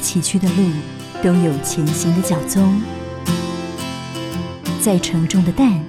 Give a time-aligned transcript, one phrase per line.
[0.00, 0.70] 崎岖的路，
[1.22, 2.80] 都有前行的脚踪；
[4.80, 5.80] 再沉重的担，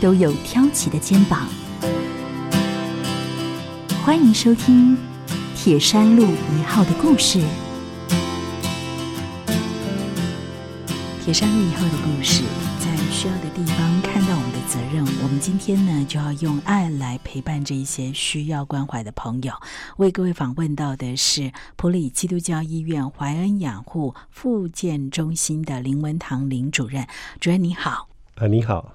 [0.00, 1.46] 都有挑起的肩膀。
[4.02, 4.96] 欢迎收听
[5.54, 7.40] 《铁山路一号》的故事。
[11.22, 12.42] 铁山路一号的故事，
[12.80, 14.00] 在需要的地方
[14.92, 15.04] 任。
[15.22, 19.52] 我们今天呢，就要用爱来陪伴这一些需要关怀的朋友。
[19.98, 27.06] 为各位访问到的是普里基督教医院怀恩养护复健中心的林文堂林主任。
[27.40, 28.92] 主任你好，啊，你好，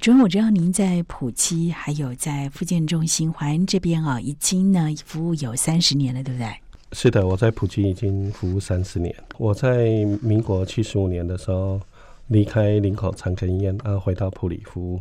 [0.00, 6.48] 主任，我知道您在普基还有在复健中心怀恩这边啊，已经呢服务有三十年了，对不对？
[6.92, 9.14] 是的，我在普吉已经服务三十年。
[9.38, 9.86] 我在
[10.20, 11.80] 民国七十五年的时候
[12.26, 15.00] 离开林口长庚医院，啊，回到普里服务。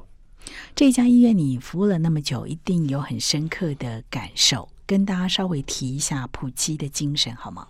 [0.75, 7.67] 这家医院你服务了那么久，一定有很深刻的感受，跟大家稍微提一下普基的精神好吗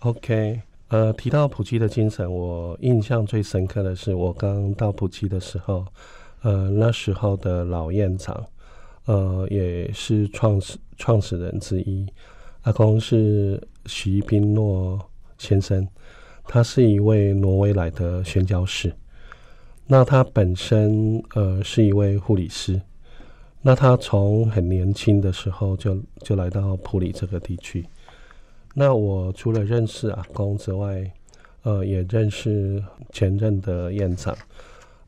[0.00, 5.86] ？OK，呃，提到普基的精神，我印象最深刻的是我刚到普基的时候，
[6.42, 8.44] 呃，那时候的老院长，
[9.04, 12.06] 呃，也是创始创始人之一。
[12.62, 14.98] 阿公是徐宾诺
[15.38, 15.86] 先生，
[16.44, 18.94] 他是一位挪威来的宣教士。
[19.86, 22.80] 那他本身呃是一位护理师。
[23.64, 27.86] 那他从很年轻的时候就就来到普里这个地区。
[28.74, 31.08] 那我除了认识阿公之外，
[31.62, 34.36] 呃，也认识前任的院长，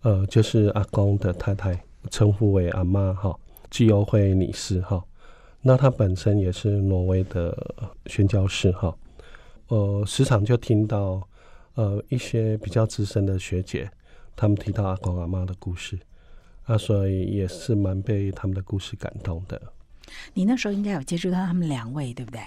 [0.03, 3.37] 呃，就是阿公的太太，称呼为阿妈哈，
[3.71, 5.03] 基欧惠女士哈。
[5.61, 7.57] 那他本身也是挪威的
[8.07, 8.95] 宣教士哈，
[9.67, 11.27] 呃，时常就听到
[11.75, 13.91] 呃一些比较资深的学姐，
[14.37, 15.99] 他们提到阿公阿妈的故事，
[16.65, 19.61] 啊，所以也是蛮被他们的故事感动的。
[20.33, 22.41] 你那时候应该有接触到他们两位，对不对？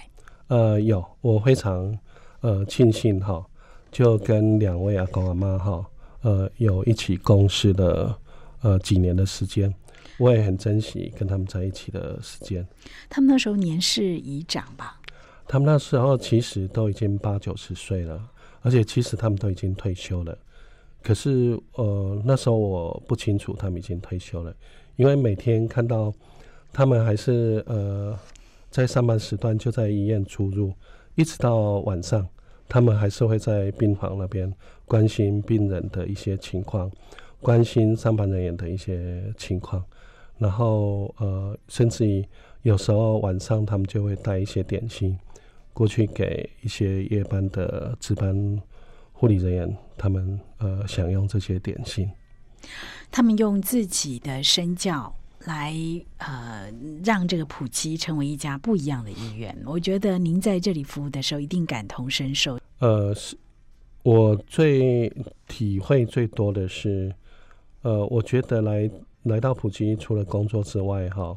[0.48, 1.98] 呃，有，我非常
[2.40, 3.44] 呃庆幸哈，
[3.90, 5.84] 就跟两位阿公阿妈哈，
[6.22, 8.16] 呃，有一起共事的
[8.62, 9.74] 呃几年的时间。
[10.18, 12.66] 我也很珍惜跟他们在一起的时间。
[13.08, 15.00] 他们那时候年事已长吧？
[15.46, 18.20] 他们那时候其实都已经八九十岁了，
[18.62, 20.36] 而且其实他们都已经退休了。
[21.02, 24.54] 可是呃，那时候我不清楚他们已经退休了，
[24.96, 26.12] 因为每天看到
[26.72, 28.18] 他们还是呃
[28.70, 30.72] 在上班时段就在医院出入，
[31.14, 32.26] 一直到晚上，
[32.68, 34.52] 他们还是会在病房那边
[34.84, 36.90] 关心病人的一些情况，
[37.40, 39.82] 关心上班人员的一些情况。
[40.36, 42.24] 然后呃，甚至于
[42.62, 45.18] 有时候晚上他们就会带一些点心
[45.72, 48.62] 过去给一些夜班的值班
[49.12, 52.08] 护理人员，他们呃享用这些点心。
[53.10, 55.14] 他们用自己的身教
[55.44, 55.74] 来
[56.18, 56.72] 呃，
[57.04, 59.56] 让这个普吉成为一家不一样的医院。
[59.66, 62.58] 我觉得您在这里服务的时候一定感同身受。
[62.78, 63.36] 呃，是
[64.02, 65.12] 我最
[65.46, 67.14] 体会最多的是，
[67.82, 68.90] 呃，我觉得来。
[69.24, 71.36] 来到普吉，除了工作之外，哈，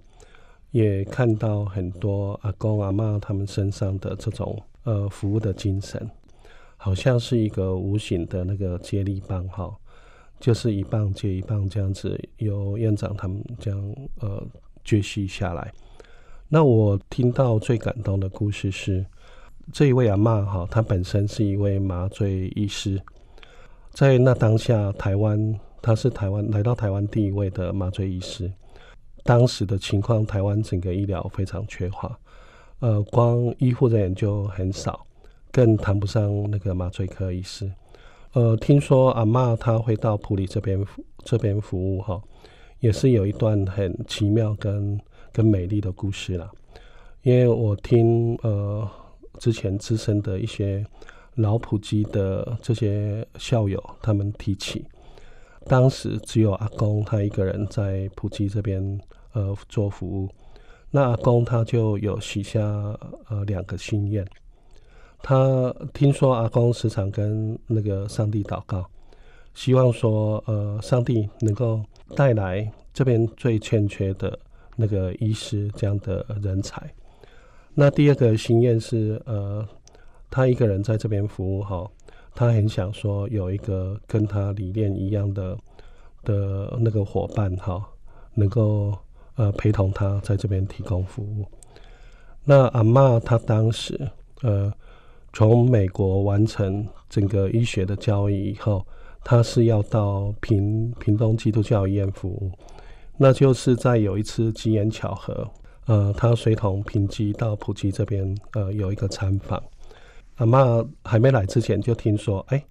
[0.70, 6.10] 也看到很多阿公阿妈他们身上的这种呃服务的精神，
[6.84, 9.72] 好像是一个无形的那个接力棒，哈，
[10.40, 14.44] 就是一棒接一棒这样子，由院长他们这样呃
[14.84, 15.72] 接续下来。
[16.50, 19.06] 那我听到最感动的故事是，
[19.72, 23.00] 这一位阿妈哈，她本身是一位麻醉医师，
[23.91, 25.59] 在那当下台湾。
[25.84, 28.52] 她是台湾来到台湾第一位的麻醉医师。
[29.24, 32.20] 当时的情况，台湾整个医疗非常缺乏，
[32.80, 35.06] 呃，光医护人员就很少，
[35.52, 37.72] 更谈不上那个麻醉科医师。
[38.34, 40.86] 呃，听说阿妈她会到普里这边
[41.24, 42.22] 这边服务哈，
[42.80, 45.00] 也是有一段很奇妙跟
[45.32, 46.50] 跟美丽的故事啦。
[47.24, 48.90] 因为我听呃
[49.38, 50.86] 之前资深的一些
[51.36, 54.86] 老普基的这些校友他们提起。
[55.66, 59.00] 当时只有阿公他一个人在普吉这边
[59.34, 60.30] 呃做服务，
[60.90, 62.62] 那阿公他就有许下
[63.30, 64.26] 呃两个心愿。
[65.23, 68.85] 他听说阿公时常跟那个上帝祷告，
[69.53, 71.84] 希望说呃上帝能够
[72.16, 74.38] 带来这边最欠缺的
[74.76, 76.82] 那个医师这样的人才。
[77.73, 79.68] 那第二个心愿是呃
[80.29, 81.90] 他一个人在这边服务哈。
[82.34, 85.58] 他很想说有一个跟他理念一样的
[86.23, 87.85] 的那个伙伴哈，
[88.34, 88.97] 能够
[89.35, 91.46] 呃陪同他在这边提供服务。
[92.46, 94.09] 那阿妈她当时
[94.44, 94.72] 呃
[95.34, 98.86] 从美国完成整个医学的教育以后，
[99.24, 102.52] 他是要到平平东基督教医院服务。
[103.18, 105.48] 那就是在有一次机缘巧合，
[105.86, 109.62] 呃，他随同平基到普吉这边呃有一个参访。
[110.36, 112.64] 阿妈还没来之前就听说，哎，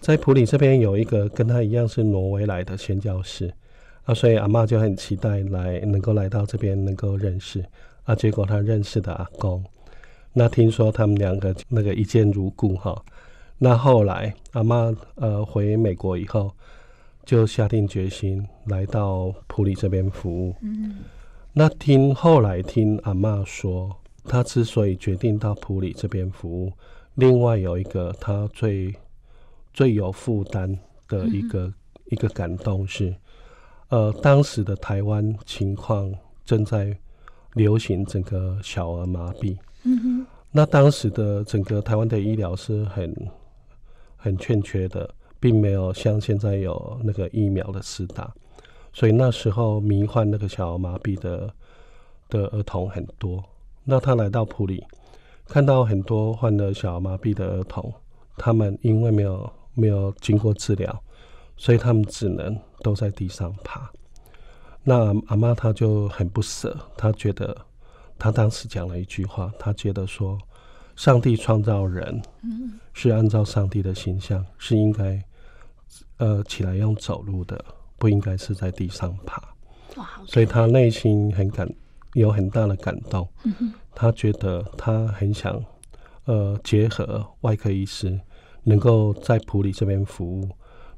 [0.00, 3.52] 在普里这边有一个跟他一样是挪威来的宣教士
[4.04, 7.62] 啊，所以阿妈就很期待来能够来到这边能够认识
[8.04, 8.14] 啊。
[8.14, 9.62] 结果他认识的阿公，
[10.32, 13.02] 那听说他们两个那个一见如故哈。
[13.58, 16.52] 那后来阿妈呃回美国以后，
[17.24, 20.54] 就下定决心来到普里这边服务。
[20.62, 20.96] 嗯，
[21.52, 23.94] 那听后来听阿妈说，
[24.24, 26.72] 她之所以决定到普里这边服务，
[27.14, 28.92] 另外有一个她最
[29.72, 30.76] 最有负担
[31.06, 31.72] 的一个
[32.06, 33.14] 一个感动是，
[33.90, 36.12] 呃，当时的台湾情况
[36.44, 36.96] 正在
[37.52, 39.56] 流行整个小儿麻痹。
[39.84, 43.14] 嗯哼，那当时的整个台湾的医疗是很。
[44.24, 48.32] 很欠缺的，并没有像现在有那个疫苗的施打，
[48.92, 51.52] 所以那时候迷患那个小儿麻痹的
[52.28, 53.42] 的儿童很多。
[53.82, 54.86] 那他来到普里，
[55.48, 57.92] 看到很多患了小儿麻痹的儿童，
[58.36, 61.02] 他们因为没有没有经过治疗，
[61.56, 63.90] 所以他们只能都在地上爬。
[64.84, 67.56] 那阿妈她就很不舍，她觉得
[68.22, 70.38] 她当时讲了一句话，他觉得说。
[70.94, 72.20] 上帝创造人，
[72.92, 75.20] 是按照上帝的形象，是应该
[76.18, 77.64] 呃起来用走路的，
[77.96, 79.42] 不应该是在地上爬。
[80.26, 81.66] 所以他内心很感
[82.12, 83.26] 有很大的感动。
[83.94, 85.64] 他觉得他很想
[86.26, 88.20] 呃结合外科医师，
[88.62, 90.46] 能够在普里这边服务，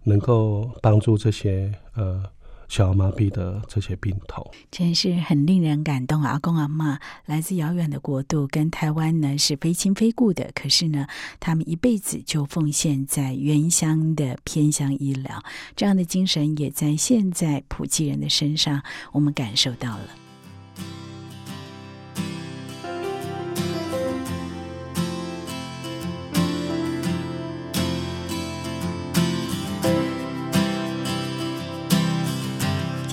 [0.03, 2.21] 能够帮助这些呃。
[2.69, 6.23] 小儿麻痹的这些病痛，真是很令人感动。
[6.23, 11.07] 阿公阿妈来自遥远的国度，跟台湾呢是非亲非故的，可是呢，
[11.39, 15.43] 他们一辈子就奉献在原乡的偏乡医疗，
[15.77, 18.83] 这样的精神也在现在普济人的身上，
[19.13, 20.24] 我们感受到了。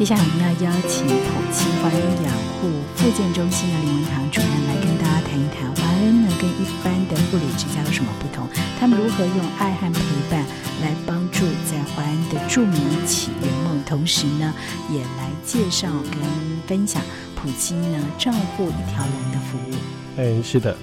[0.01, 1.13] 接下来我们要邀请普
[1.53, 8.47] 奇华人养护复健中心的林文堂主任来跟大家谈一谈华人呢跟一般的护理之家有什么不同，
[8.79, 10.43] 他们如何用爱和陪伴
[10.81, 14.51] 来帮助在华人的著名起圆梦，同时呢
[14.89, 16.19] 也来介绍跟
[16.65, 16.99] 分享
[17.35, 19.75] 普京呢照顾一条龙的服务。
[20.17, 20.75] 哎，是的，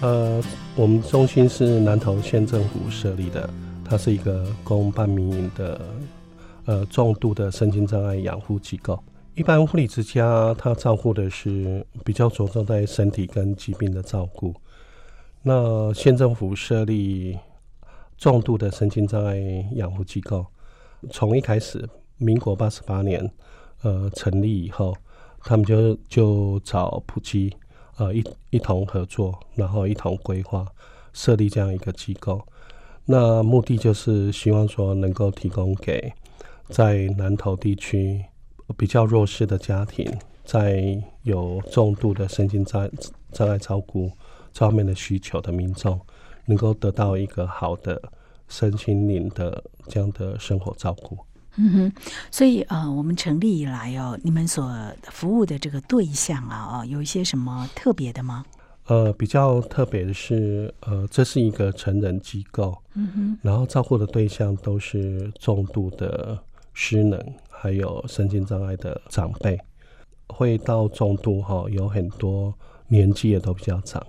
[0.00, 0.42] 呃，
[0.74, 3.46] 我们中心是南投县政府设立的，
[3.84, 5.78] 它是一个公办民营的。
[6.66, 8.98] 呃，重度的身心障碍养护机构，
[9.34, 14.54] 一般护理之家，他照顾的是比较着重在身体跟疾病的照顾。
[15.42, 17.38] 那县政府设立
[18.16, 19.36] 重度的身心障碍
[19.72, 20.46] 养护机构，
[21.10, 23.30] 从一开始，民国八十八年，
[23.82, 24.96] 呃，成立以后，
[25.40, 27.54] 他们就就找普及，
[27.98, 30.66] 呃，一一同合作，然后一同规划
[31.12, 32.40] 设立这样一个机构。
[33.04, 36.10] 那目的就是希望说能够提供给
[36.68, 38.24] 在南投地区
[38.76, 40.10] 比较弱势的家庭，
[40.44, 42.90] 在有重度的身心障
[43.32, 44.10] 障碍照顾
[44.52, 46.00] 这方面的需求的民众，
[46.46, 48.00] 能够得到一个好的
[48.48, 51.18] 身心灵的这样的生活照顾。
[51.56, 51.92] 嗯哼，
[52.30, 54.74] 所以呃，我们成立以来哦，你们所
[55.04, 58.44] 服务的这个对象啊，哦，有一些什么特别的吗？
[58.86, 66.36] 呃，比较特别的是，呃，这是一个成人机构，嗯哼，然后照顾的对象都是重度的。
[66.74, 69.58] 失能还有身心障碍的长辈，
[70.28, 72.52] 会到重度哈，有很多
[72.88, 74.06] 年纪也都比较长。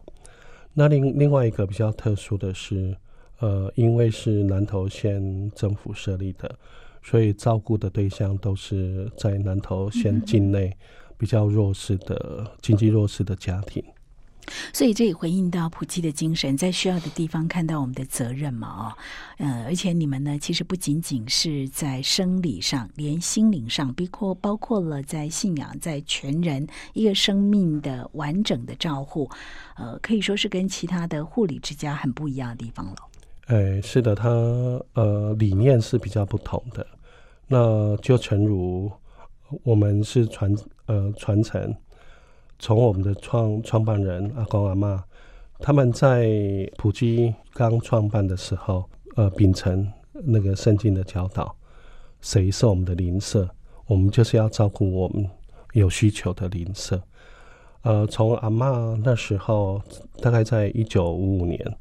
[0.74, 2.94] 那另另外一个比较特殊的是，
[3.40, 6.54] 呃，因为是南投县政府设立的，
[7.02, 10.76] 所以照顾的对象都是在南投县境内
[11.18, 13.82] 比较弱势的经济弱势的家庭。
[14.74, 18.94] 所以这也回应到普济的精神，在需要的地方看到我们的责任嘛，哦，
[19.38, 29.30] 呃，而且你们呢，其实不仅仅是在生理上，连心灵上，包括包括了在信仰，在全人一个生命的完整的照护，
[29.78, 32.96] 呃，可以说是跟其他的护理之家很不一样的地方了。
[33.48, 34.30] 哎，是的，它
[34.94, 36.86] 呃理念是比较不同的。
[37.48, 38.92] 那就诚如
[39.64, 40.56] 我们是传
[40.88, 41.76] 呃传承。
[42.66, 45.04] 从我们的创创办人阿公阿妈，
[45.60, 46.28] 他们在
[46.76, 51.56] 普基刚创办的时候，呃，秉承那个圣经的教导，
[52.22, 53.48] 谁是我们的邻舍，
[53.86, 55.30] 我们就是要照顾我们
[55.74, 57.00] 有需求的邻舍。
[57.84, 59.80] 呃，从阿妈那时候，
[60.20, 61.78] 大概在一九五五年，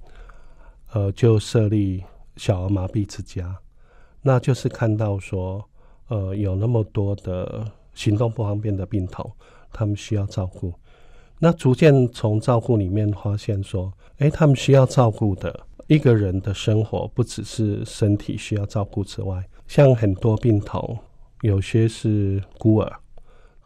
[0.92, 2.04] 呃，就设立
[2.36, 3.56] 小儿麻痹之家，
[4.20, 5.64] 那就是看到说，
[6.08, 9.32] 呃，有那么多的行动不方便的病童。
[9.75, 10.73] 他们需要照顾，
[11.40, 20.97] 那逐渐从照顾里面发现说，诶，他们需要照顾的一个人的生活，不只是身体需要照顾之外，像很多病童，
[21.43, 22.90] 有些是孤儿，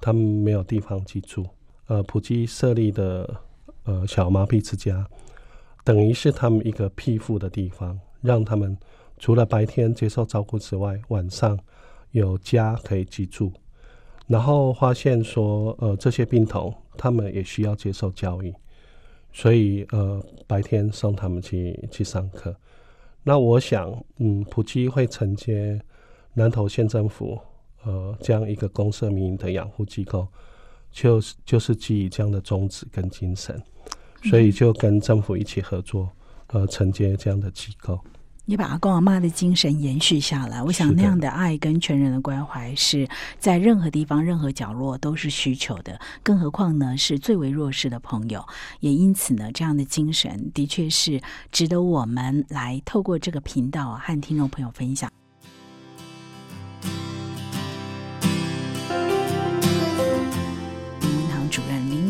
[0.00, 1.46] 他们没有地方居住。
[1.86, 3.36] 呃，普吉设立的
[3.84, 5.06] 呃小麻痹之家，
[5.84, 8.76] 等于是他们一个庇护的地方，让他们
[9.18, 11.58] 除了白天接受照顾之外，晚上
[12.10, 13.52] 有家可以居住。
[14.28, 18.54] 然后发现说，呃，这些病童他们也需要接受教育，
[19.32, 22.54] 所以呃，白天送他们去去上课。
[23.24, 25.80] 那我想，嗯，普吉会承接
[26.34, 27.40] 南投县政府
[27.84, 30.28] 呃这样一个公社民营的养护机构，
[30.92, 33.60] 就是就是基于这样的宗旨跟精神，
[34.24, 36.10] 所以就跟政府一起合作，
[36.48, 37.98] 呃，承接这样的机构。
[38.48, 43.06] 也把阿公阿妈的精神延续下来，我想那样的爱跟全人的关怀是
[43.38, 48.42] 在任何地方、任何角落都是需求的，更何况呢是最为弱势的朋友。
[48.80, 51.20] 也因此呢，这样的精神的确是
[51.52, 55.12] 值得我们来透过这个频道和听众朋友分享。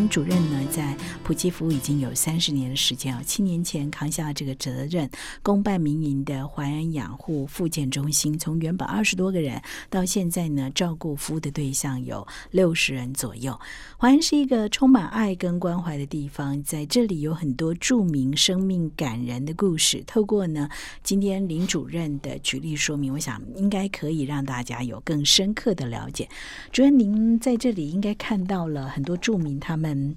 [0.08, 3.22] 主任呢，在普吉服务已经有三十年的时间啊。
[3.24, 5.08] 七年前扛下这个责任，
[5.42, 9.60] 公办民营的淮安养护复健中心，从原本二十多个人，
[9.90, 13.58] 到现在呢，照顾服务的对象有六十人左右。
[13.98, 20.02] 淮安是一个充满爱跟关怀的地方，在这里有很多著名、生命感人的故事。
[20.06, 20.68] 透过呢，
[21.02, 26.26] 今天林主任的举例说明，我想应该可以让大家有更深刻的了解。
[26.72, 30.07] 主任，您在这里应该看到了很多著名他们。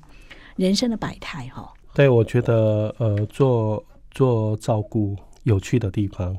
[0.62, 1.74] 人生的百态，哈。
[1.92, 6.38] 对，我觉得，呃，做做照顾有趣的地方，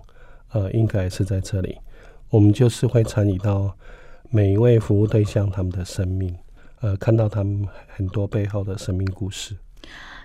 [0.52, 1.76] 呃，应该是在这里。
[2.31, 3.76] 我们就是会参与到
[4.31, 6.33] 每一位服务对象他们的生命，
[6.81, 9.57] 呃，看到他们很多背后的生命故事。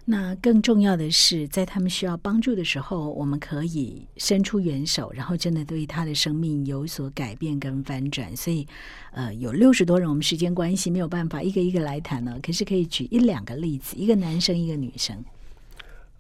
[0.10, 8.34] 那更重要的是，在他们需要帮助的时候，我们可以伸出援手，然后真的对他的生命有所改变跟翻转。
[8.34, 8.66] 所以，
[9.12, 12.40] 呃，有六十多人，我们时间关系没有办法一个一个来谈了。
[12.42, 15.22] 可是可以举一两个例子，一个男生，一个女生。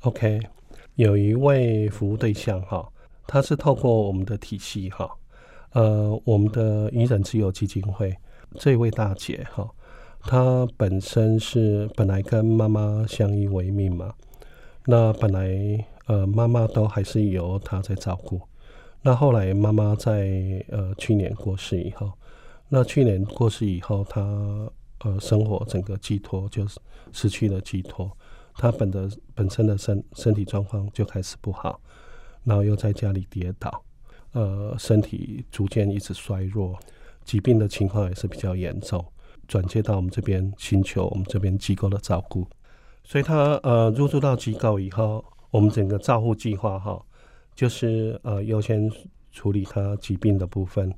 [0.01, 0.41] OK，
[0.95, 2.85] 有一位服务对象哈，
[3.25, 5.09] 他是透过我们的体系哈，
[5.71, 8.13] 呃，我们的遗人自由基金会
[8.59, 9.65] 这位大姐哈。
[10.29, 14.13] 他本身是本来跟妈妈相依为命嘛，
[14.85, 18.41] 那本来呃妈妈都还是由他在照顾，
[19.01, 22.11] 那后来妈妈在呃去年过世以后，
[22.67, 24.21] 那去年过世以后，他
[24.99, 26.67] 呃生活整个寄托就
[27.13, 28.11] 失去了寄托，
[28.55, 31.79] 他本的本身的身身体状况就开始不好，
[32.43, 33.81] 然后又在家里跌倒，
[34.33, 36.77] 呃身体逐渐一直衰弱，
[37.23, 39.05] 疾病的情况也是比较严重。
[39.47, 42.45] 转接到我们这边，寻求我们这边机构的照顾。
[43.03, 47.01] 所以他呃入住到机构以后，我们整个照护计划哈，
[47.55, 48.91] 就是呃优先
[49.31, 50.93] 处理他疾病的部分，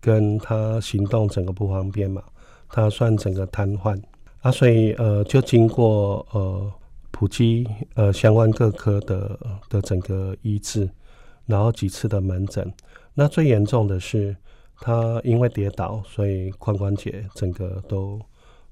[0.00, 2.22] 跟他行动整个不方便嘛，
[2.68, 3.98] 他算整个瘫痪
[4.40, 6.72] 啊，所以呃就经过呃
[7.10, 9.38] 普及呃相关各科的
[9.70, 10.88] 的整个医治，
[11.46, 12.70] 然后几次的门诊，
[13.14, 14.36] 那最严重的是。
[14.80, 18.20] 他因为跌倒，所以髋关节整个都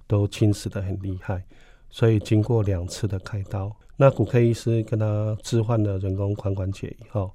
[0.06, 1.42] 都侵蚀的很厉害，
[1.88, 7.30] 所以经过两次的开刀，那骨科医师跟他置换了人工髋关节以后，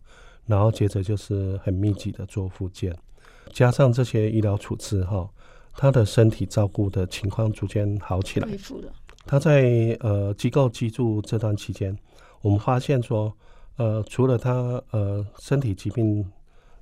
[0.45, 2.95] 然后接着就是很密集的做复健，
[3.51, 5.29] 加上这些医疗处置后，
[5.73, 8.47] 他的身体照顾的情况逐渐好起来。
[9.25, 11.97] 他在呃机构居住这段期间，
[12.41, 13.33] 我们发现说，
[13.77, 16.29] 呃，除了他呃身体疾病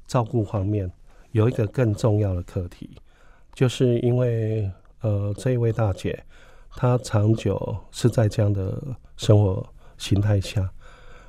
[0.08, 0.92] 照顾方面。
[1.36, 2.89] 有一个更重要的课题，
[3.54, 6.18] 就是因为呃这一位大姐，
[6.77, 8.82] 她长久是在这样的
[9.18, 9.62] 生活
[9.98, 10.72] 形态下，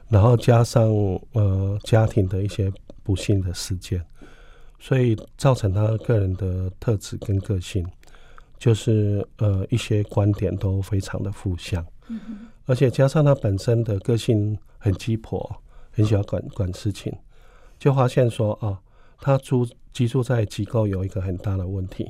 [0.09, 0.89] 然后加上
[1.33, 2.73] 呃家庭的一些
[3.03, 4.01] 不幸的事件，
[4.79, 7.85] 所以造成她个人的特质跟个性，
[8.61, 11.85] 就是呃一些观点都非常的负向，
[12.67, 15.53] 而且加上她本身的个性很鸡婆，
[15.91, 17.13] 很喜欢管管事情，
[17.77, 18.81] 就发现说啊，
[19.21, 19.67] 她住。
[19.97, 22.07] 居住在机构有一个很大的问题，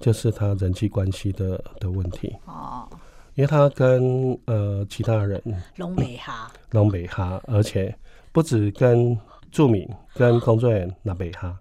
[0.00, 2.34] 就是他人际关系的的问题。
[2.46, 2.88] 哦，
[3.34, 5.38] 因为他跟呃其他人
[5.76, 7.94] 龙美哈，龙美哈，而且
[8.32, 9.14] 不止跟
[9.52, 11.54] 住民、跟工作人员那美哈。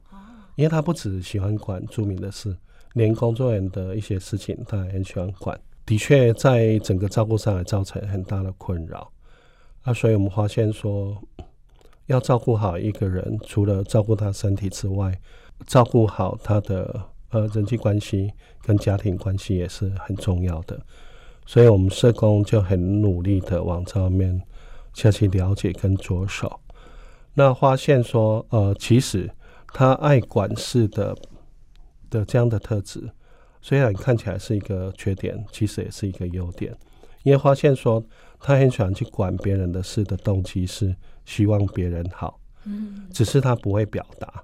[0.56, 2.56] 因为他不止喜欢管住民的事，
[2.94, 5.60] 连工作人员的一些事情他也很喜欢管。
[5.86, 9.12] 的确，在整个照顾上也造成很大的困扰。
[9.82, 11.22] 啊，所以我们发现说，
[12.08, 15.18] 要照顾好一个人，除了照顾他身体之外，
[15.66, 18.32] 照顾好他的呃人际关系
[18.64, 20.80] 跟家庭关系也是很重要的，
[21.46, 24.42] 所以我们社工就很努力的往这方面
[24.94, 26.60] 下去了解跟着手。
[27.34, 29.30] 那发现说，呃，其实
[29.68, 31.16] 他爱管事的
[32.10, 33.10] 的这样的特质，
[33.62, 36.76] 虽然看起来是一个缺点，其实也是一个优点。
[37.24, 38.02] 因为发现说，
[38.40, 40.96] 他很喜欢去管别人的事的动机是
[41.27, 44.41] 希望别人好，嗯，只是他不会表达，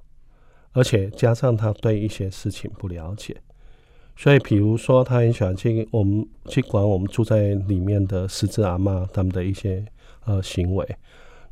[0.73, 3.35] 而且加上他对一些事情不了解，
[4.17, 9.85] 所以比如说他很喜欢去我们去管我们住在里面的狮子阿妈他们的一些
[10.25, 10.85] 呃行为，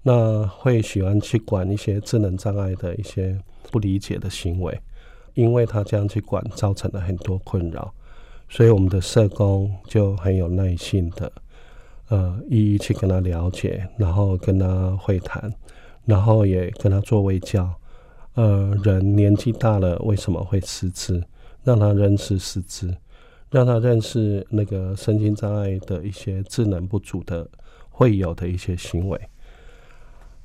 [0.04, 3.40] 那会喜欢去管一些智能障碍的一些
[3.72, 4.78] 不理解的行为，
[5.34, 7.94] 因为他这样去管造成了很多困扰。
[8.50, 11.32] 所以我们的社工就很有耐心的，
[12.12, 15.50] 呃，一一去跟他了解，然后跟他会谈，
[16.04, 17.74] 然后也跟他做微教。
[18.34, 21.24] 呃，人年纪大了为什么会失智？
[21.64, 22.94] 让他认识失智，
[23.50, 27.50] 让他认识那个身心障碍的一些智能不足的
[27.90, 29.18] 会有的一些行为。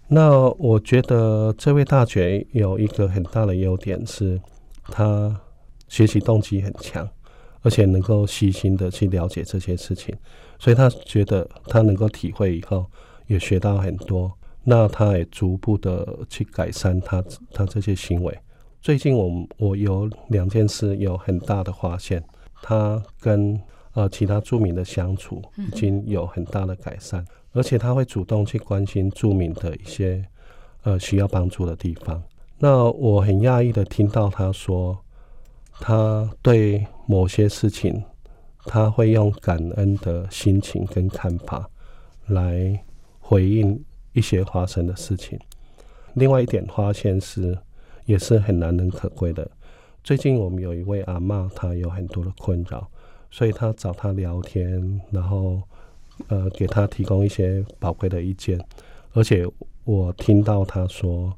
[0.07, 4.41] 那我觉得这位大姐有一个很大的优点是，
[4.85, 5.37] 她
[5.89, 7.09] 学习动机很强。
[7.63, 10.15] 而且能够细心的去了解这些事情，
[10.59, 12.87] 所以他觉得他能够体会以后，
[13.27, 14.33] 也学到很多。
[14.65, 17.23] 那他也逐步的去改善他
[17.53, 18.37] 他这些行为。
[18.81, 22.23] 最近我我有两件事有很大的发现，
[22.63, 23.61] 他跟
[23.93, 30.25] 呃其他住民的相处已经有很大的改善，而且他会主动去关心住民的一些
[30.83, 32.23] 呃需要帮助的地方。
[32.59, 34.99] 那我很讶异的听到他说。
[35.79, 38.03] 他对某些事情，
[38.67, 41.71] 他会用感恩的心情跟看法
[42.27, 42.85] 来
[43.21, 43.83] 回应
[44.13, 45.39] 一些发生的事情。
[46.15, 47.57] 另外一点发现是，
[48.05, 49.51] 也是很难能可贵的。
[50.05, 52.87] 最近我们有一位阿妈，她有很多的困扰，
[53.31, 55.63] 所以他找他聊天，然后
[56.29, 58.61] 呃给他提供一些宝贵的意见。
[59.13, 59.47] 而且
[59.85, 61.33] 我听到他说，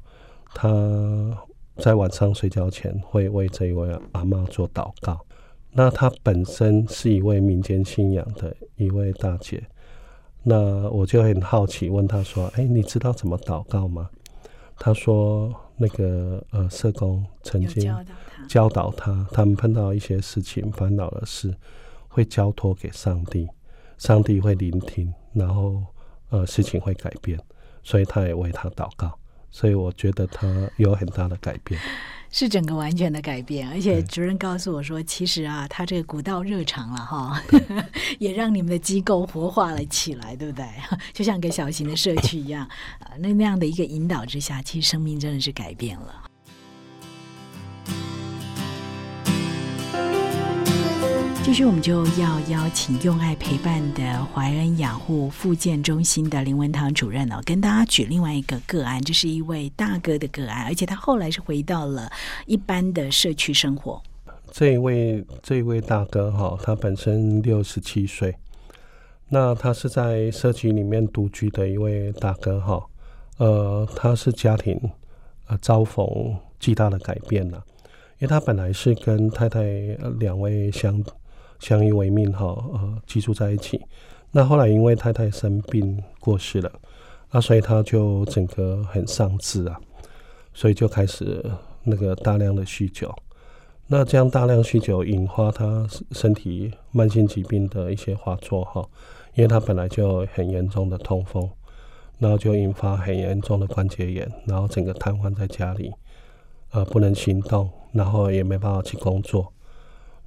[0.53, 1.37] 他。
[1.79, 5.17] 在晚上睡觉前会为这一位阿妈做祷告。
[5.71, 9.63] 那她本身是一位民间信仰的一位大姐，
[10.43, 14.09] 那我就很好奇问她说：“哎，你知道怎么祷告吗？”
[14.77, 17.93] 她说：“那个呃，社工曾经
[18.47, 21.53] 教导她，他们碰到一些事情、烦恼的事，
[22.07, 23.47] 会交托给上帝，
[23.97, 25.83] 上帝会聆听，然后
[26.29, 27.39] 呃，事情会改变，
[27.83, 29.11] 所以他也为他祷告。”
[29.51, 31.81] 所以我觉得她有很大的改变，
[32.31, 33.69] 是整个完全的改变。
[33.69, 37.41] 而且主任告诉我说，其实啊，他这个古道热肠了哈，
[38.19, 40.65] 也让你们的机构活化了起来，对不对？
[41.13, 42.67] 就像个小型的社区一样，
[43.19, 46.23] 那那样的一个引导之下，其实生命真的是改变了。
[51.49, 62.07] 继续，我们就要邀请用爱陪伴的怀恩养护复健中心的林文堂主任哦，跟大家举另外一个个案，这是一位大哥的个案，而且他后来是回到了
[62.45, 63.99] 一般的社区生活。
[64.51, 68.35] 这一位这一位大哥哈，他本身六十七岁，
[69.27, 72.85] 那他是在社区里面独居的一位大哥哈，
[73.37, 74.79] 呃，他是家庭
[75.47, 76.07] 呃遭逢
[76.59, 77.63] 巨大的改变了，
[78.19, 79.63] 因为他本来是跟太太
[80.19, 81.03] 两位相。
[81.59, 83.79] 相依为命哈，呃，居住在一起。
[84.31, 86.71] 那后来因为太太生病过世了，
[87.29, 89.79] 啊，所以他就整个很丧志啊，
[90.53, 91.43] 所以就开始
[91.83, 93.13] 那个大量的酗酒。
[93.87, 98.87] 那这样大量酗酒引发他身体慢性疾病的一些发作哈，
[99.33, 101.49] 因为他本来就很严重的痛风，
[102.19, 105.91] 然后就引发很严重的关节炎，然后整个瘫痪在家里，
[106.69, 109.51] 呃，不能行动，然后也没办法去工作。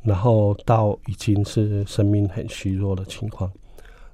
[0.02, 3.50] 然后到已经是生命很虚弱的情况，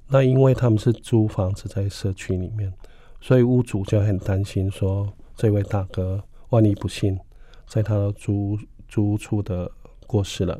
[0.07, 2.71] 那因为他们是租房子在社区里面，
[3.19, 7.19] 所以屋主就很担心说，这位大哥万一不幸
[7.65, 8.55] 在他的租
[8.87, 9.71] 租处的
[10.05, 10.59] 过世了，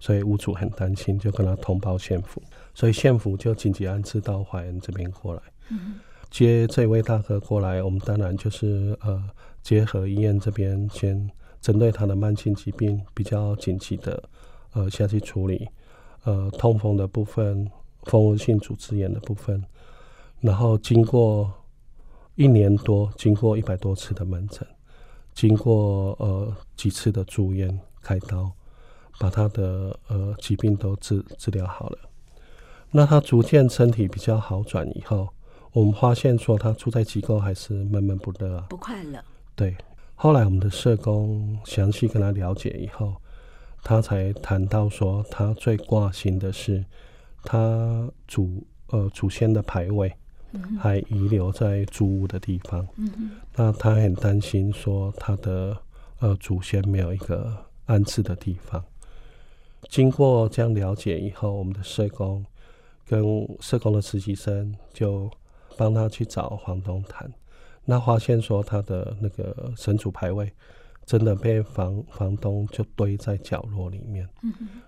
[0.00, 2.42] 所以屋主很担心，就跟他通报县府，
[2.74, 5.42] 所以县府就紧急安置到怀恩这边过来，
[6.30, 7.80] 接这位大哥过来。
[7.80, 9.22] 我们当然就是呃，
[9.62, 14.20] 结合医院这边先针对他的慢性疾病比较紧急的。
[14.74, 15.68] 呃，下去处理，
[16.24, 17.70] 呃，痛风的部分，
[18.02, 19.64] 蜂窝性组织炎的部分，
[20.40, 21.48] 然后经过
[22.34, 24.66] 一年多，经过一百多次的门诊，
[25.32, 28.50] 经过呃几次的住院开刀，
[29.20, 31.98] 把他的呃疾病都治治疗好了。
[32.90, 35.28] 那他逐渐身体比较好转以后，
[35.72, 39.22] 我们发现说他住在机构还是闷闷不乐啊，不快乐。
[39.54, 39.76] 对，
[40.16, 43.14] 后来我们的社工详细跟他了解以后。
[43.84, 46.84] 他才谈到说，他最挂心的是
[47.44, 50.12] 他祖呃祖先的牌位
[50.80, 52.88] 还遗留在租屋的地方。
[53.54, 55.76] 那他很担心说他的
[56.20, 58.82] 呃祖先没有一个安置的地方。
[59.90, 62.42] 经过这样了解以后，我们的社工
[63.06, 63.22] 跟
[63.60, 65.30] 社工的实习生就
[65.76, 67.30] 帮他去找房东谈。
[67.84, 70.50] 那发现说他的那个神主牌位
[71.06, 74.28] 真的被房房东就堆在角落里面，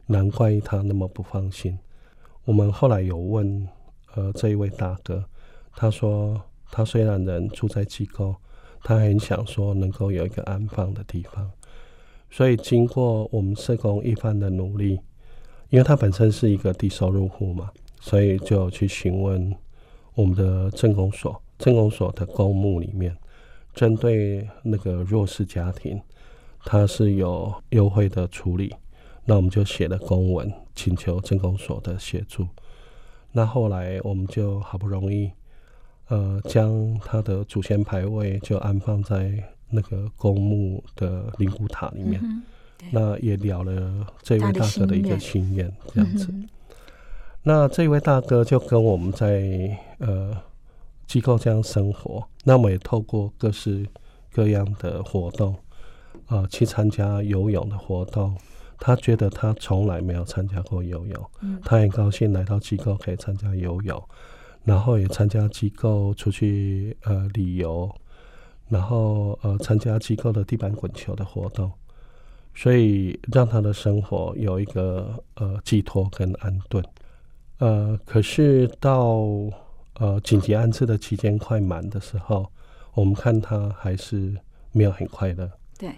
[0.06, 1.78] 难怪他那么不放心。
[2.44, 3.68] 我们后来有问
[4.14, 5.24] 呃这一位大哥，
[5.74, 8.34] 他说他虽然人住在机构，
[8.82, 11.50] 他很想说能够有一个安放的地方。
[12.30, 15.00] 所以经过我们社工一番的努力，
[15.70, 19.54] 因为他本身是一个低收入户嘛，所以就去询问
[20.14, 21.40] 我们的政工所。
[21.58, 23.16] 政工所的公墓里面，
[23.76, 26.00] 针对那个弱势家庭，
[26.64, 28.74] 他是有优惠的处理。
[29.26, 32.46] 那我们就写了公文，请求政工所的协助。
[33.32, 35.30] 那后来我们就好不容易，
[36.08, 39.30] 呃，将他的祖先牌位就安放在
[39.68, 42.18] 那个公墓的灵骨塔里面。
[42.90, 46.32] 那也了了这位大哥的一个心愿，这样子。
[47.42, 50.34] 那这位大哥就跟我们在呃。
[51.06, 53.86] 机构这样生活，那么也透过各式
[54.32, 55.56] 各样的活动，
[56.26, 58.36] 啊，去参加游泳的活动。
[58.78, 61.30] 他觉得他从来没有参加过游泳，
[61.64, 64.02] 他很高兴来到机构可以参加游泳，
[64.64, 67.90] 然后也参加机构出去呃旅游，
[68.68, 71.72] 然后呃参加机构的地板滚球的活动，
[72.54, 76.84] 所以让他的生活有一个呃寄托跟安顿。
[77.58, 79.24] 呃，可是到。
[79.98, 82.46] 呃，紧急安置的期间快满的时候，
[82.92, 84.36] 我们看他还是
[84.72, 85.50] 没有很快乐。
[85.78, 85.90] 对，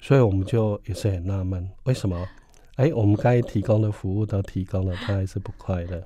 [0.00, 2.26] 所以我们就也是很纳闷，为什么？
[2.76, 6.02] 哎，我们该提供的服务都提供了，他还是不快乐？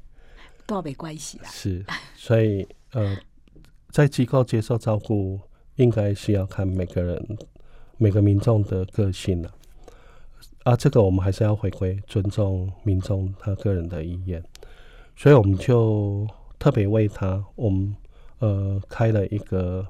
[0.66, 1.44] 多没关系啦。
[1.48, 1.84] 是，
[2.16, 3.16] 所以呃，
[3.90, 5.38] 在机构接受照顾，
[5.76, 7.38] 应该是要看每个人、
[7.96, 9.54] 每个民众的个性了。
[10.64, 14.42] 啊，这个我们还是要回归尊重民众他个人的意愿，
[15.14, 16.26] 所以我们就。
[16.60, 17.96] 特别为他，我们
[18.38, 19.86] 呃开了一个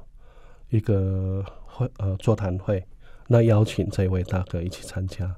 [0.69, 2.83] 一个会呃座谈会，
[3.27, 5.35] 那邀请这位大哥一起参加，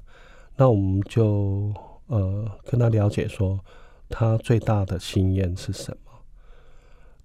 [0.55, 1.73] 那我们就
[2.05, 3.59] 呃跟他了解说
[4.09, 6.11] 他最大的心愿是什么。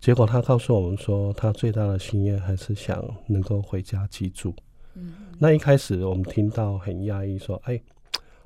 [0.01, 4.55] 结果他告诉我们说，他最大的心愿还是想能够回家居住。
[4.95, 7.79] 嗯，那一开始我们听到很压抑，说哎，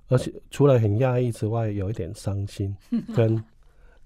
[0.08, 2.76] 而且除了很压抑之外，有一点伤心
[3.14, 3.40] 跟。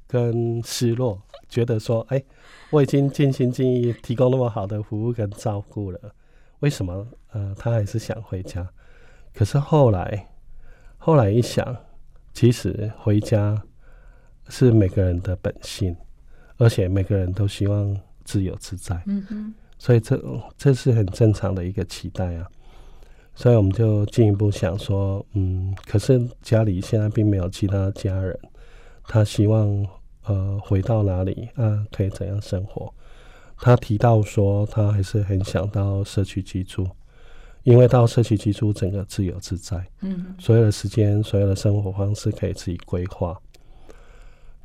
[0.06, 2.22] 跟失落，觉得说，哎，
[2.70, 5.98] 我已经尽心尽意提供那么好的服务跟照顾了，
[6.60, 8.68] 为什么呃他还是想回家？
[9.34, 10.28] 可是后来，
[10.96, 11.76] 后来一想，
[12.32, 13.60] 其实回家
[14.48, 15.94] 是每个人的本性，
[16.56, 19.02] 而且每个人都希望自由自在。
[19.06, 20.18] 嗯哼，所以这
[20.56, 22.46] 这是很正常的一个期待啊。
[23.34, 28.38] 所以我们就进一步想说，嗯，可是家里现在并没有其他家人。
[29.08, 29.86] 他希望
[30.24, 31.86] 呃回到哪里啊？
[31.92, 32.92] 可以怎样生活？
[33.58, 36.86] 他提到说，他还是很想到社区居住，
[37.62, 43.40] 因为到社区居住，整个自由自在，嗯，所有的时间，所有的生活方式可以自己规划。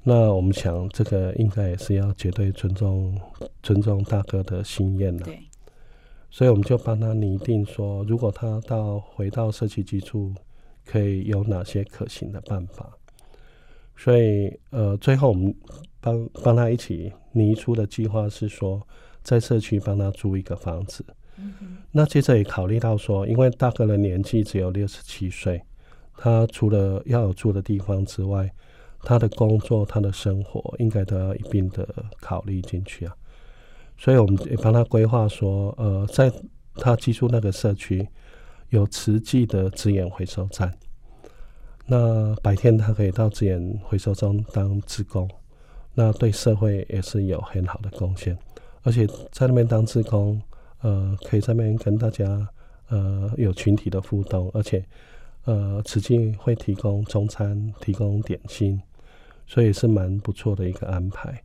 [0.03, 3.17] 那我们想，这个应该也是要绝对尊重
[3.63, 5.39] 尊重大哥的心愿的，对。
[6.29, 10.33] 所以我们就帮他拟定说，如果他到回到社区居住，
[10.85, 12.89] 可以有哪些可行的办法？
[14.03, 15.53] 所以，呃，最后我们
[15.99, 18.81] 帮帮他一起拟出的计划是说，
[19.21, 21.05] 在社区帮他租一个房子。
[21.91, 25.61] 那接着也考虑到说，因为大哥的年纪只有六十七岁，
[26.17, 28.51] 他除了要有住的地方之外，
[29.03, 31.87] 他的工作、他的生活应该都要一并的
[32.19, 33.15] 考虑进去啊。
[33.99, 36.33] 所以我们也帮他规划说，呃，在
[36.73, 38.07] 他居住那个社区
[38.69, 40.73] 有实际的资源回收站。
[41.85, 45.29] 那白天他可以到资源回收中当职工，
[45.93, 48.37] 那对社会也是有很好的贡献。
[48.83, 50.41] 而且在那边当职工，
[50.81, 52.47] 呃，可以在那边跟大家
[52.89, 54.83] 呃有群体的互动，而且
[55.45, 58.81] 呃，此际会提供中餐、提供点心，
[59.45, 61.43] 所以是蛮不错的一个安排。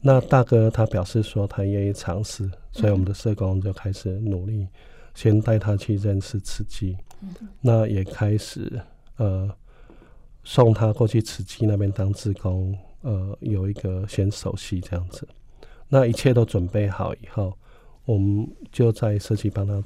[0.00, 4.66] 那大哥他表示说他愿意尝试，所以我们的社工就开始努力，
[5.14, 6.96] 先带他去认识慈济，
[7.60, 8.80] 那也开始。
[9.16, 9.48] 呃，
[10.44, 15.26] 送他过去慈济那边当志工，呃，有一个先熟悉这样子。
[15.88, 17.56] 那一切都准备好以后，
[18.04, 19.82] 我们就在社区帮他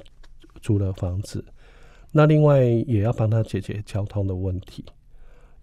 [0.61, 1.43] 租了房子。
[2.11, 4.83] 那另外也要帮他解决交通的问题，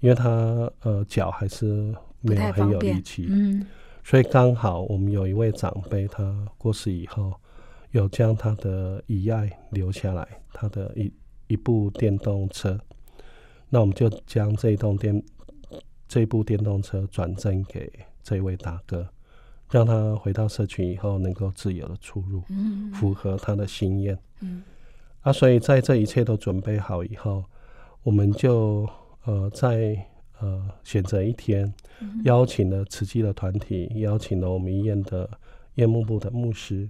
[0.01, 3.67] 因为他呃脚还是没有很有力气，嗯，
[4.05, 7.33] 所以刚好我们有一位长辈，他过世以后，
[7.93, 11.13] 有将他的遗爱留下来，他的一
[11.47, 12.79] 一部电动车，
[13.75, 15.21] 那我们就将这一栋电
[16.07, 19.05] 这部电动车转赠给这位大哥，
[19.69, 24.17] 让他回到社群以后能够自由的出入，嗯，符合他的心愿。
[24.43, 24.63] 嗯，
[25.23, 27.43] 啊，所以在这一切都准备好以后，
[28.05, 28.89] 我们就
[29.25, 29.99] 呃在
[30.39, 31.75] 呃选择一天，
[32.23, 35.29] 邀请了慈济的团体，邀请了我们医院的
[35.75, 36.89] 夜幕部的牧师，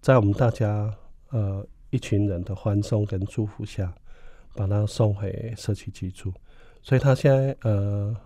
[0.00, 0.92] 在我们大家
[1.30, 3.94] 呃一群人的欢送跟祝福下，
[4.56, 6.32] 把他送回社区居住。
[6.82, 8.16] 所以他现在呃，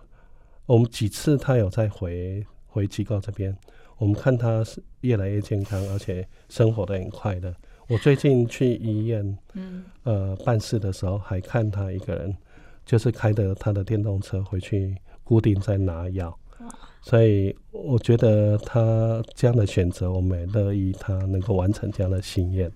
[0.65, 3.55] 我们几次他有在回回机构这边，
[3.97, 7.53] 我们看他是越来越健康，而且生活的很快乐。
[7.87, 12.37] 我最近去医院，嗯，呃，办事的时候还看他一个人，
[12.85, 16.37] 就是开着他的电动车回去固定在拿药，
[17.01, 22.71] 所以我觉得他这样的选择，我们也乐意他能够完成这样的心愿。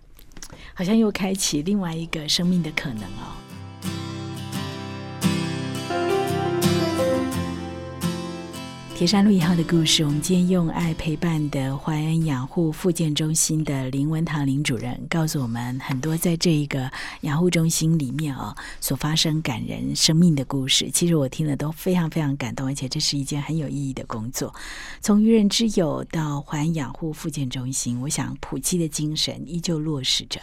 [0.74, 3.36] 好像又开启另外一个生命的可能哦。
[8.96, 20.90] 铁山路一号的故事，我们今天用爱陪伴的怀恩养护复健中心的林文堂林主任告诉我们很多在这一个养护中心里面哦所发生感人生命的故事。
[20.90, 24.56] 其实我听了都非常非常感动，而且这是一件很有意义的工作。
[25.02, 30.40] 从愚人之友到怀恩养护复健中心，我想普及的精神依旧落实着。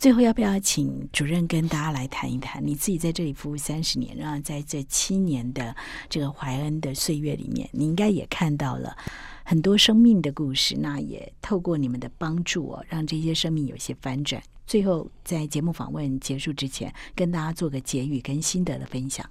[0.00, 5.74] 最后，要不要请主任跟大家来谈一谈你自己在这里服务三十年，然后在这七年的
[6.10, 8.96] 这个怀恩的岁月里面，你应该也看到了
[9.44, 14.42] 很多生命的故事，那也透过你们的帮助哦，让这些生命有些翻转。
[14.66, 19.24] 最后，在节目访问结束之前，跟大家做个结语跟心得的分享。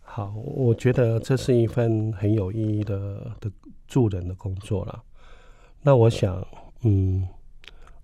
[0.00, 3.50] 好，我觉得这是一份很有意义的的
[3.86, 5.02] 助人的工作了。
[5.80, 6.46] 那我想，
[6.82, 7.26] 嗯。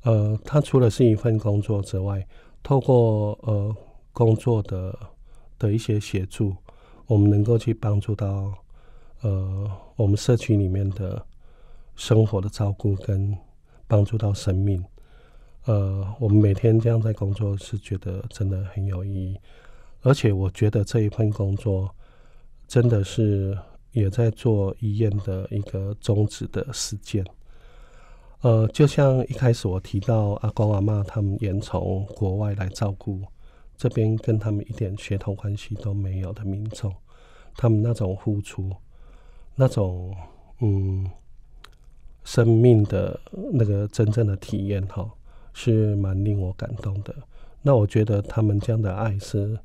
[0.04, 2.24] 呃，它除了是一份工作之外，
[2.62, 3.76] 透过呃
[4.12, 4.96] 工作的
[5.58, 6.54] 的一些协助，
[7.06, 8.54] 我们能够去帮助到
[9.20, 11.24] 呃我们社区里面的
[11.96, 13.36] 生活的照顾跟
[13.86, 14.84] 帮助到生命。
[15.64, 19.38] 呃，我们每天这样在工作，是觉得真的很有意义。
[20.02, 21.92] 而且我觉得这一份工作
[22.66, 23.58] 真的是
[23.90, 27.24] 也在做医院的一个宗旨的实践。
[28.42, 33.20] 呃，就像一开始我提到阿公阿妈他们也从国外来照顾
[33.76, 36.94] 这边跟他们一点血统关系都没有的民众，
[37.56, 38.70] 他们那种付出，
[39.60, 40.14] 那种
[40.60, 41.04] 嗯
[42.22, 43.18] 生命的
[43.52, 45.10] 那个真正的体验哈，
[45.52, 47.12] 是蛮令我感动的。
[47.60, 49.58] 那我觉得他们这样的爱是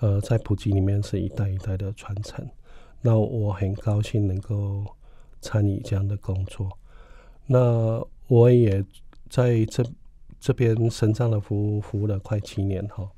[0.00, 2.44] 呃在普及里面是一代一代的传承。
[3.00, 4.84] 那我很高兴能够
[5.40, 6.68] 参与这样的工作。
[7.46, 8.84] 那我也
[9.30, 9.84] 在这
[10.40, 13.08] 这边身上的服务服务了快七年哈，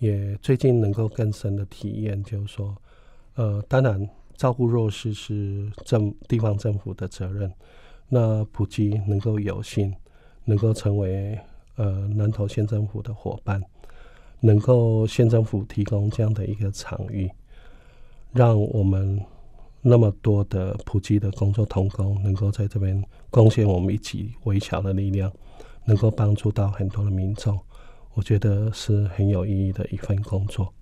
[0.00, 2.76] 也最近能够更深的体验，就是说，
[3.36, 7.52] 呃，当然照顾弱势是政地方政府的责任，
[8.08, 9.94] 那普及能够有幸
[10.44, 11.38] 能够成为
[11.76, 13.62] 呃南投县政府的伙伴，
[14.40, 17.30] 能够县政府提供这样的一个场域，
[18.32, 19.20] 让我们。
[19.86, 25.30] 那么多的普及的工作同工，能够在这边贡献我们一起微小的力量，
[25.84, 27.60] 能够帮助到很多的民众，
[28.14, 30.72] 我觉得是很有意义的一份工作，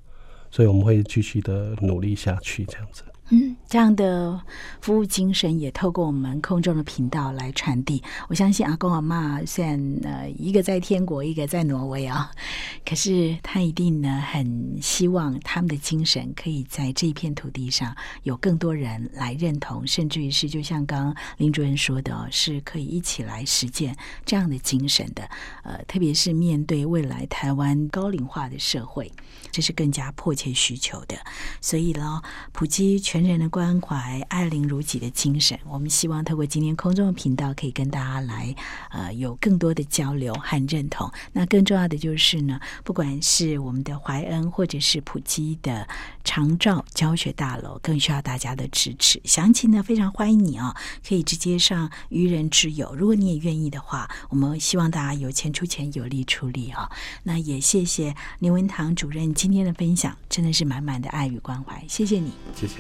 [0.53, 3.03] 所以我们会继续的努力下去，这样子。
[3.31, 4.39] 嗯，这样的
[4.83, 8.03] 服务精神也透过我们空中的频道来传递。
[8.29, 12.31] 我相信阿公阿妈虽然呃一个在天国，一个在挪威啊，
[12.85, 25.27] 可是他一定呢很希望他们的精神可以在这一片土地上有更多人来认同，甚至于是就像刚刚林主任说的，是可以一起来实践这样的精神的。
[25.63, 29.11] 呃，特别是面对未来台湾高龄化的社会，
[29.51, 31.17] 这是更加迫切需求的。
[31.63, 32.21] 所以呢，
[32.53, 33.22] 普及全。
[33.25, 38.55] 人的关怀、爱邻如己的精神，我们希望透过今天空中的频道，可以跟大家来
[38.91, 41.11] 呃有更多的交流和认同。
[41.33, 45.87] 那更重要的就是呢，不管是我们的怀恩，或者是普基的
[46.25, 49.21] 长照教学大楼，更需要大家的支持。
[49.25, 50.75] 详情呢，非常欢迎你啊，
[51.07, 52.95] 可以直接上愚人之友。
[52.95, 56.91] 如果你也愿意的话，我们希望大家有钱出钱，有力出力啊。
[57.23, 62.77] 那也谢谢林文堂主任今天的分享，真的是满满的爱与关怀，谢谢你，谢谢。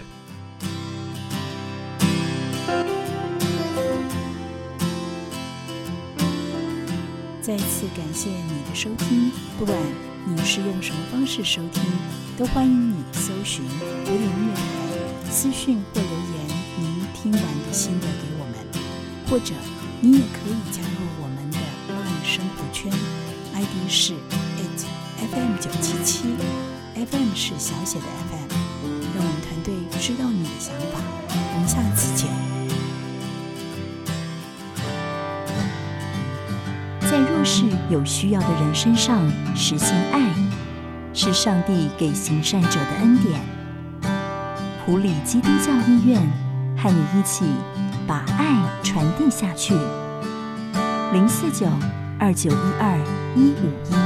[7.40, 9.76] 再次感谢你的收听，不管
[10.24, 11.82] 你是用什么方式收听，
[12.38, 13.64] 都欢迎你搜寻
[14.04, 16.48] 古典音乐台私讯或留言
[16.78, 17.02] 您。
[17.22, 18.54] 听完的心得给我们，
[19.30, 19.54] 或者
[20.00, 22.90] 你也可以加入我们的 LINE 生活圈
[23.54, 24.14] ，ID 是
[24.58, 24.84] it
[25.30, 26.34] FM 九七七
[26.96, 28.31] ，FM 是小写的 FM，
[30.04, 30.98] 知道你的想法。
[31.28, 32.28] 我们下次见。
[37.08, 39.20] 在弱势有需要的人身上
[39.54, 40.20] 实现爱，
[41.14, 43.40] 是上帝给行善者的恩典。
[44.84, 46.20] 普里基督教医院
[46.76, 47.44] 和你一起
[48.04, 49.72] 把爱传递下去。
[51.12, 51.68] 零四九
[52.18, 52.98] 二九一二
[53.36, 54.01] 一五一。